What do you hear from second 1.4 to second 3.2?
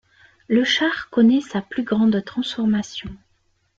sa plus grande transformation.